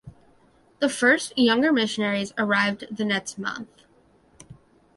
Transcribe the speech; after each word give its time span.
The 0.79 0.89
first 0.89 1.31
younger 1.37 1.71
missionaries 1.71 2.33
arrived 2.35 2.87
the 2.89 3.05
next 3.05 3.37
month. 3.37 3.69